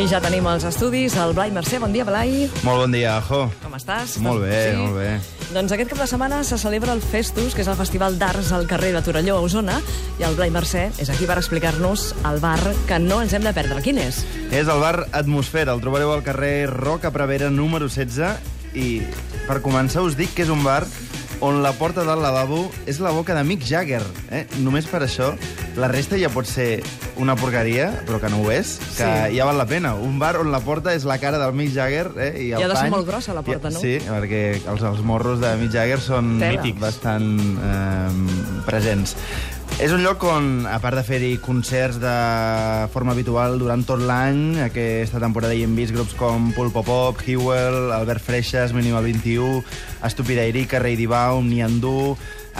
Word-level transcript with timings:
I 0.00 0.06
ja 0.08 0.16
tenim 0.16 0.46
els 0.48 0.62
estudis 0.64 1.12
el 1.20 1.34
Blai 1.36 1.50
Mercè. 1.52 1.76
Bon 1.76 1.92
dia, 1.92 2.06
Blai. 2.08 2.46
Molt 2.64 2.86
bon 2.86 2.94
dia, 2.94 3.18
Jo. 3.26 3.42
Com 3.60 3.74
estàs? 3.76 4.14
Molt 4.24 4.40
bé, 4.40 4.60
sí? 4.70 4.78
molt 4.78 4.96
bé. 4.96 5.10
Doncs 5.52 5.74
aquest 5.76 5.90
cap 5.90 6.00
de 6.00 6.06
setmana 6.08 6.38
se 6.46 6.56
celebra 6.56 6.94
el 6.96 7.02
Festus, 7.04 7.52
que 7.52 7.60
és 7.60 7.68
el 7.68 7.76
festival 7.76 8.16
d'arts 8.16 8.48
al 8.56 8.64
carrer 8.70 8.94
de 8.94 9.02
Torelló, 9.04 9.36
a 9.36 9.44
Osona, 9.44 9.76
i 10.16 10.24
el 10.24 10.38
Blai 10.38 10.48
Mercè 10.54 10.86
és 11.04 11.12
aquí 11.12 11.28
per 11.28 11.36
explicar-nos 11.36 12.14
el 12.30 12.40
bar 12.40 12.56
que 12.88 13.00
no 13.02 13.20
ens 13.20 13.36
hem 13.36 13.44
de 13.44 13.52
perdre. 13.52 13.82
Quin 13.84 14.00
és? 14.00 14.22
És 14.48 14.72
el 14.72 14.80
bar 14.80 15.04
Atmosfera, 15.12 15.76
el 15.76 15.84
trobareu 15.84 16.14
al 16.14 16.24
carrer 16.24 16.70
Roca 16.72 17.12
Prevera 17.12 17.52
número 17.52 17.90
16 17.92 18.72
i 18.80 19.02
per 19.44 19.60
començar 19.60 20.00
us 20.06 20.16
dic 20.16 20.32
que 20.32 20.48
és 20.48 20.54
un 20.54 20.64
bar 20.64 20.86
on 21.40 21.62
la 21.62 21.72
porta 21.72 22.04
del 22.04 22.20
lavabo 22.22 22.70
és 22.86 22.98
la 23.00 23.10
boca 23.10 23.34
de 23.34 23.44
Mick 23.44 23.64
Jagger. 23.64 24.02
Eh? 24.30 24.46
Només 24.60 24.86
per 24.86 25.00
això, 25.06 25.30
la 25.80 25.88
resta 25.88 26.18
ja 26.20 26.28
pot 26.28 26.44
ser 26.46 26.82
una 27.20 27.34
porqueria, 27.36 27.90
però 28.06 28.20
que 28.20 28.28
no 28.32 28.42
ho 28.42 28.50
és, 28.52 28.78
que 28.96 29.04
Sí. 29.04 29.36
ja 29.36 29.44
val 29.44 29.56
la 29.58 29.66
pena. 29.66 29.94
Un 29.94 30.18
bar 30.18 30.36
on 30.40 30.50
la 30.52 30.60
porta 30.60 30.94
és 30.94 31.04
la 31.04 31.18
cara 31.18 31.38
del 31.38 31.52
Mick 31.52 31.72
Jagger 31.74 32.10
eh? 32.16 32.30
i 32.44 32.52
el 32.52 32.60
I 32.60 32.64
ha 32.64 32.68
de 32.68 32.74
ser 32.76 32.82
pany. 32.84 32.90
molt 32.90 33.06
grossa, 33.08 33.34
la 33.34 33.42
porta, 33.42 33.68
I- 33.68 33.72
no? 33.72 33.80
Sí, 33.80 33.98
perquè 34.08 34.60
els, 34.68 34.82
els 34.82 35.00
morros 35.02 35.40
de 35.40 35.54
Mick 35.56 35.72
Jagger 35.72 36.00
són 36.00 36.38
Tela. 36.40 36.62
bastant 36.78 37.40
eh, 37.40 38.62
presents. 38.66 39.16
És 39.80 39.94
un 39.96 40.02
lloc 40.04 40.20
on, 40.28 40.66
a 40.68 40.76
part 40.76 40.98
de 40.98 41.00
fer-hi 41.00 41.38
concerts 41.40 41.96
de 42.02 42.10
forma 42.92 43.14
habitual 43.14 43.54
durant 43.56 43.80
tot 43.88 44.02
l'any, 44.04 44.58
aquesta 44.60 45.22
temporada 45.22 45.56
hi 45.56 45.62
hem 45.64 45.72
vist 45.78 45.94
grups 45.96 46.12
com 46.18 46.50
Pulpo 46.52 46.82
Pop, 46.84 47.22
Hewell, 47.24 47.88
Albert 47.96 48.20
Freixas, 48.20 48.74
Minimal 48.76 49.08
21, 49.08 49.62
Estúpida 50.04 50.44
Erika, 50.44 50.82
Rei 50.84 50.98
Dibaum, 51.00 51.48
Niandú, 51.48 52.12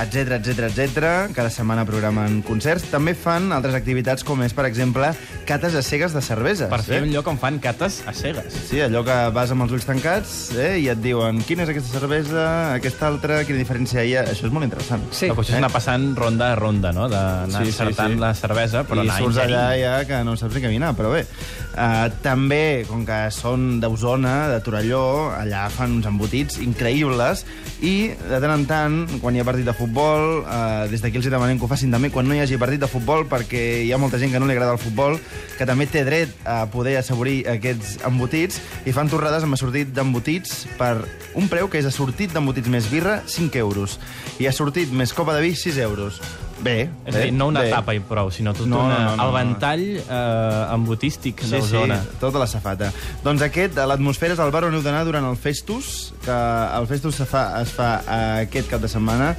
etc 0.05 0.39
etc 0.39 0.69
etc. 0.71 1.11
Cada 1.37 1.51
setmana 1.53 1.85
programen 1.89 2.41
concerts. 2.47 2.89
També 2.93 3.15
fan 3.19 3.51
altres 3.57 3.77
activitats 3.79 4.25
com 4.27 4.43
és, 4.45 4.55
per 4.57 4.67
exemple, 4.69 5.13
cates 5.49 5.77
a 5.77 5.83
cegues 5.85 6.15
de 6.17 6.23
cerveses. 6.25 6.69
Per 6.71 6.83
fer 6.87 7.01
eh? 7.01 7.05
un 7.07 7.13
lloc 7.15 7.29
on 7.31 7.39
fan 7.41 7.61
cates 7.63 8.01
a 8.09 8.15
cegues. 8.17 8.55
Sí, 8.71 8.81
allò 8.85 9.03
que 9.07 9.17
vas 9.35 9.53
amb 9.55 9.67
els 9.67 9.75
ulls 9.77 9.87
tancats 9.89 10.35
eh, 10.57 10.77
i 10.83 10.89
et 10.93 11.01
diuen 11.03 11.41
quina 11.47 11.65
és 11.67 11.73
aquesta 11.73 12.01
cervesa, 12.01 12.47
aquesta 12.77 13.09
altra, 13.11 13.41
quina 13.49 13.61
diferència 13.61 14.05
hi 14.07 14.17
ha. 14.19 14.27
Això 14.31 14.49
és 14.49 14.55
molt 14.55 14.69
interessant. 14.69 15.05
Sí. 15.11 15.31
La 15.31 15.39
qüestió 15.39 15.57
és 15.57 15.63
anar 15.63 15.73
passant 15.75 16.11
ronda 16.19 16.53
a 16.53 16.59
ronda, 16.59 16.95
no? 16.97 17.09
D'anar 17.11 17.65
Sí, 17.65 17.73
sí, 17.73 17.77
encertant 17.77 18.17
sí. 18.17 18.23
la 18.23 18.33
cervesa, 18.39 18.85
però 18.89 19.05
I 19.05 19.09
anar 19.09 19.19
surts 19.25 19.41
allà 19.45 19.65
ja 19.79 19.97
que 20.09 20.23
no 20.27 20.37
saps 20.39 20.57
ni 20.57 20.65
caminar, 20.65 20.95
però 20.99 21.13
bé. 21.15 21.25
Uh, 21.71 22.09
també, 22.25 22.85
com 22.89 23.05
que 23.07 23.19
són 23.35 23.79
d'Osona, 23.83 24.37
de 24.51 24.59
Torelló, 24.65 25.05
allà 25.37 25.67
fan 25.73 25.99
uns 25.99 26.09
embotits 26.11 26.59
increïbles 26.65 27.45
i 27.87 27.95
de 28.13 28.41
tant 28.43 28.55
en 28.55 28.67
tant, 28.69 28.99
quan 29.23 29.37
hi 29.37 29.43
ha 29.43 29.47
partit 29.47 29.67
de 29.69 29.75
futbol, 29.77 29.90
uh, 29.95 30.87
des 30.91 31.03
d'aquí 31.03 31.19
els 31.19 31.27
demanem 31.31 31.59
que 31.59 31.67
ho 31.67 31.71
facin 31.71 31.91
també 31.91 32.11
quan 32.15 32.29
no 32.29 32.35
hi 32.37 32.43
hagi 32.45 32.59
partit 32.61 32.81
de 32.83 32.89
futbol, 32.91 33.27
perquè 33.31 33.83
hi 33.85 33.93
ha 33.93 33.99
molta 33.99 34.19
gent 34.19 34.33
que 34.33 34.41
no 34.41 34.47
li 34.47 34.55
agrada 34.55 34.77
el 34.77 34.83
futbol, 34.83 35.19
que 35.59 35.67
també 35.67 35.89
té 35.91 36.05
dret 36.07 36.31
a 36.45 36.67
poder 36.71 36.97
assaborir 37.01 37.43
aquests 37.51 37.99
embotits, 38.07 38.61
i 38.87 38.95
fan 38.97 39.11
torrades 39.11 39.47
amb 39.47 39.59
assortit 39.59 39.91
d'embotits 39.97 40.67
per 40.79 40.95
un 41.35 41.49
preu 41.51 41.71
que 41.71 41.81
és 41.81 41.89
assortit 41.89 42.33
d'embotits 42.35 42.71
més 42.71 42.91
birra, 42.91 43.21
5 43.27 43.59
euros, 43.59 43.99
i 44.39 44.47
assortit 44.51 44.93
més 44.93 45.13
copa 45.17 45.35
de 45.37 45.43
vi, 45.49 45.57
6 45.57 45.83
euros. 45.87 46.23
Bé, 46.63 46.91
És 47.07 47.15
a 47.15 47.19
bé, 47.19 47.25
dir, 47.25 47.33
no 47.33 47.47
una 47.49 47.63
bé. 47.65 47.71
tapa 47.73 47.95
i 47.97 48.01
prou, 48.05 48.29
sinó 48.31 48.53
tot 48.53 48.67
No, 48.69 48.83
una, 48.85 48.99
no, 48.99 49.17
no, 49.17 49.25
el 49.25 49.33
ventall 49.33 49.85
eh, 49.97 50.75
embotístic 50.75 51.41
Sí, 51.41 51.55
d'Osona. 51.55 51.97
sí, 52.03 52.09
tota 52.21 52.39
la 52.39 52.47
safata. 52.47 52.91
Doncs 53.25 53.41
aquest, 53.47 53.79
a 53.81 53.87
l'atmosfera, 53.89 54.35
és 54.37 54.43
el 54.45 54.51
bar 54.53 54.67
on 54.69 54.75
heu 54.77 54.83
d'anar 54.85 55.07
durant 55.09 55.25
el 55.25 55.39
Festus, 55.41 56.13
que 56.21 56.35
el 56.77 56.87
Festus 56.91 57.17
se 57.17 57.25
fa, 57.25 57.47
es 57.63 57.73
fa 57.73 58.03
aquest 58.43 58.69
cap 58.69 58.83
de 58.85 58.89
setmana. 58.93 59.31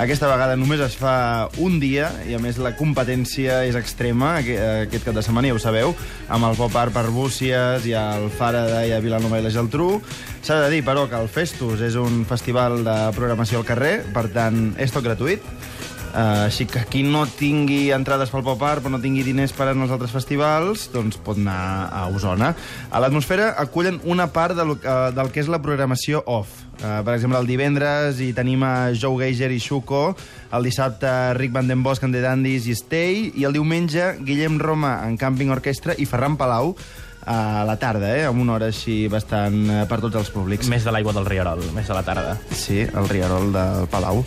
Aquesta 0.00 0.30
vegada 0.32 0.56
només 0.56 0.80
es 0.80 0.96
fa 0.96 1.50
un 1.60 1.76
dia, 1.78 2.08
i 2.26 2.32
a 2.34 2.40
més 2.40 2.56
la 2.56 2.72
competència 2.74 3.66
és 3.68 3.76
extrema 3.76 4.38
aqu- 4.40 4.56
aquest 4.86 5.04
cap 5.04 5.14
de 5.14 5.22
setmana, 5.22 5.48
ja 5.52 5.54
ho 5.54 5.60
sabeu, 5.60 5.92
amb 6.32 6.48
el 6.48 6.56
Pop 6.56 6.74
Art 6.80 6.94
per 6.96 7.04
Búcies, 7.12 7.84
i 7.84 7.92
el 7.92 8.30
Faraday 8.38 8.88
i 8.88 8.96
a 8.96 9.00
Vilanova 9.04 9.38
i 9.38 9.42
la 9.44 9.50
Geltrú. 9.52 10.00
S'ha 10.40 10.56
de 10.64 10.70
dir, 10.72 10.80
però, 10.82 11.04
que 11.06 11.20
el 11.20 11.28
Festus 11.28 11.82
és 11.84 11.94
un 12.00 12.24
festival 12.24 12.80
de 12.82 12.96
programació 13.14 13.58
al 13.60 13.68
carrer, 13.68 13.98
per 14.14 14.30
tant, 14.32 14.72
és 14.80 14.90
tot 14.90 15.04
gratuït. 15.04 15.44
Uh, 16.12 16.44
així 16.44 16.66
que 16.68 16.82
qui 16.92 17.00
no 17.08 17.22
tingui 17.24 17.86
entrades 17.96 18.28
pel 18.28 18.42
pop 18.44 18.60
art, 18.68 18.82
però 18.84 18.92
no 18.92 18.98
tingui 19.00 19.22
diners 19.24 19.54
per 19.56 19.70
anar 19.70 19.86
als 19.86 19.94
altres 19.94 20.12
festivals, 20.12 20.90
doncs 20.92 21.16
pot 21.24 21.38
anar 21.40 21.88
a 21.88 22.02
Osona. 22.12 22.50
A 22.92 23.00
l'atmosfera 23.00 23.54
acullen 23.62 23.96
una 24.04 24.26
part 24.28 24.52
del, 24.58 24.74
uh, 24.76 25.08
del 25.16 25.30
que 25.32 25.40
és 25.40 25.48
la 25.48 25.62
programació 25.64 26.20
off. 26.28 26.52
Uh, 26.82 27.00
per 27.06 27.14
exemple, 27.14 27.40
el 27.40 27.48
divendres 27.48 28.20
hi 28.20 28.28
tenim 28.36 28.60
a 28.60 28.92
Joe 28.92 29.22
Geiger 29.22 29.48
i 29.56 29.60
Xuco, 29.62 30.02
el 30.52 30.68
dissabte 30.68 31.08
Rick 31.38 31.56
Van 31.56 31.70
Den 31.70 31.80
Bosch 31.86 32.04
en 32.04 32.12
The 32.12 32.20
Dandies 32.26 32.68
i 32.68 32.76
Stay, 32.76 33.30
i 33.32 33.48
el 33.48 33.56
diumenge 33.56 34.18
Guillem 34.20 34.60
Roma 34.60 34.98
en 35.06 35.16
Camping 35.16 35.54
Orquestra 35.56 35.96
i 35.96 36.04
Ferran 36.04 36.36
Palau 36.36 36.74
a 37.26 37.64
la 37.64 37.76
tarda, 37.78 38.16
eh, 38.16 38.24
amb 38.26 38.40
una 38.42 38.56
hora 38.56 38.68
així 38.72 39.06
bastant 39.10 39.58
eh, 39.70 39.80
per 39.90 40.00
tots 40.02 40.18
els 40.18 40.30
públics. 40.34 40.68
Més 40.70 40.84
de 40.84 40.94
l'aigua 40.94 41.14
del 41.14 41.26
Rierol, 41.28 41.62
més 41.74 41.88
de 41.88 41.96
la 41.96 42.02
tarda. 42.06 42.36
Sí, 42.50 42.80
el 42.82 43.08
Riarol 43.10 43.52
del 43.54 43.86
Palau. 43.92 44.24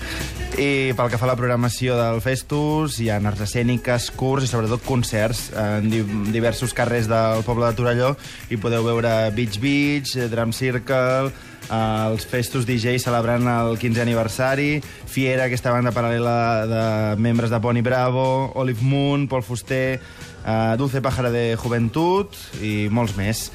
I 0.56 0.94
pel 0.96 1.10
que 1.12 1.20
fa 1.20 1.28
a 1.28 1.32
la 1.34 1.36
programació 1.36 1.98
del 2.00 2.22
Festus, 2.24 3.00
hi 3.04 3.10
ha 3.12 3.20
arts 3.20 3.44
escèniques, 3.48 4.12
curts 4.16 4.48
i 4.48 4.52
sobretot 4.52 4.86
concerts 4.88 5.50
en 5.60 5.90
di 5.92 6.04
diversos 6.32 6.74
carrers 6.78 7.10
del 7.12 7.44
poble 7.48 7.68
de 7.68 7.76
Torelló 7.76 8.14
i 8.50 8.60
podeu 8.62 8.86
veure 8.88 9.12
Beach 9.36 9.60
Beach, 9.60 10.16
eh, 10.16 10.30
Drum 10.32 10.56
Circle, 10.56 11.34
els 11.74 12.26
Festus 12.30 12.66
DJ 12.68 13.00
celebrant 13.02 13.48
el 13.50 13.80
15è 13.82 14.04
aniversari, 14.04 14.82
Fiera, 15.10 15.48
aquesta 15.48 15.74
banda 15.74 15.94
paral·lela 15.96 16.38
de 16.70 16.84
membres 17.22 17.54
de 17.54 17.60
Pony 17.62 17.82
Bravo, 17.86 18.52
Olive 18.56 18.84
Moon, 18.84 19.28
Pol 19.28 19.44
Fuster, 19.44 20.00
eh, 20.46 20.76
Dulce 20.78 21.02
Pájara 21.02 21.32
de 21.32 21.56
Juventud 21.58 22.36
i 22.62 22.88
molts 22.92 23.16
més. 23.18 23.50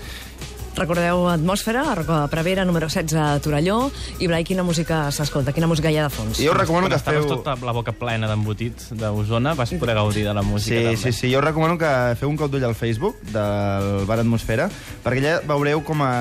Recordeu 0.77 1.29
Atmosfera, 1.29 1.83
a 1.91 1.95
Roca 1.95 2.27
Prevera, 2.29 2.65
número 2.65 2.87
16, 2.87 3.13
a 3.19 3.41
Torelló. 3.41 3.91
I, 4.19 4.27
Blai, 4.31 4.45
quina 4.47 4.63
música 4.63 5.11
s'escolta? 5.13 5.53
Quina 5.53 5.67
música 5.69 5.91
hi 5.91 5.99
ha 5.99 6.07
de 6.07 6.13
fons? 6.15 6.39
Jo 6.41 6.53
us 6.55 6.57
recomano 6.57 6.89
que 6.89 6.97
estaves 6.97 7.27
feu... 7.27 7.37
tota 7.37 7.57
la 7.67 7.75
boca 7.77 7.93
plena 7.93 8.31
d'embotits 8.31 8.93
d'Osona, 8.97 9.53
vas 9.59 9.75
poder 9.77 9.97
gaudir 9.99 10.25
de 10.25 10.33
la 10.35 10.43
música, 10.47 10.79
Sí, 10.79 10.85
també. 10.85 10.97
sí, 10.97 11.13
sí. 11.13 11.33
Jo 11.33 11.43
us 11.43 11.45
recomano 11.45 11.77
que 11.77 11.91
feu 12.21 12.31
un 12.31 12.39
cop 12.41 12.51
d'ull 12.55 12.65
al 12.65 12.75
Facebook 12.79 13.19
del 13.35 14.07
Bar 14.09 14.21
Atmosfera, 14.23 14.71
perquè 15.05 15.21
allà 15.21 15.35
veureu 15.51 15.83
com 15.85 16.01
a 16.07 16.13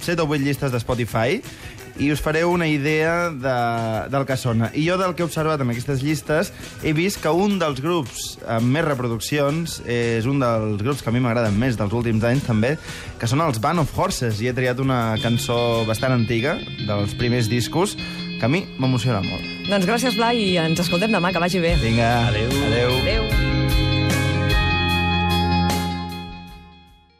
7 0.00 0.22
o 0.22 0.28
8 0.30 0.40
llistes 0.46 0.72
de 0.72 0.80
Spotify 0.80 1.42
i 1.98 2.10
us 2.12 2.20
fareu 2.22 2.50
una 2.52 2.68
idea 2.68 3.30
de, 3.30 3.56
del 4.12 4.26
que 4.28 4.36
sona. 4.36 4.70
I 4.74 4.86
jo 4.88 4.98
del 5.00 5.14
que 5.16 5.24
he 5.24 5.28
observat 5.28 5.62
en 5.62 5.72
aquestes 5.72 6.02
llistes 6.04 6.52
he 6.84 6.92
vist 6.96 7.22
que 7.22 7.32
un 7.32 7.58
dels 7.62 7.80
grups 7.84 8.36
amb 8.46 8.68
més 8.76 8.84
reproduccions 8.86 9.80
és 9.86 10.28
un 10.28 10.42
dels 10.42 10.82
grups 10.82 11.02
que 11.02 11.10
a 11.10 11.14
mi 11.14 11.22
m'agraden 11.24 11.56
més 11.58 11.78
dels 11.80 11.96
últims 11.96 12.24
anys 12.28 12.46
també, 12.46 12.76
que 13.20 13.30
són 13.30 13.44
els 13.44 13.60
Band 13.62 13.84
of 13.84 13.96
Horses 13.96 14.42
i 14.42 14.50
he 14.50 14.54
triat 14.56 14.80
una 14.82 15.16
cançó 15.22 15.58
bastant 15.88 16.16
antiga 16.16 16.58
dels 16.86 17.16
primers 17.16 17.50
discos 17.52 17.96
que 18.36 18.44
a 18.44 18.52
mi 18.52 18.66
m'emociona 18.76 19.22
molt. 19.24 19.44
Doncs 19.70 19.88
gràcies, 19.88 20.16
Blai, 20.20 20.42
i 20.52 20.56
ens 20.60 20.84
escoltem 20.84 21.12
demà, 21.12 21.32
que 21.32 21.42
vagi 21.42 21.62
bé. 21.62 21.76
Vinga, 21.82 22.28
Adéu. 22.28 22.50
adéu. 22.68 22.98
Adéu. 23.02 23.55